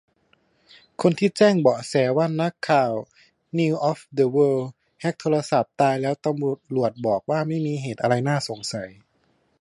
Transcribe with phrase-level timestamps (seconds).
[1.01, 2.93] คนที่แจ้งเบาะแสว่านักข่าว
[3.59, 8.89] นิวส์ออฟเดอะเวิลด์แฮ็กโทรศัพท์ ตายแล้ว ตำรวจบอกว่าไม่มีเหตุอะไรน่าสงสัย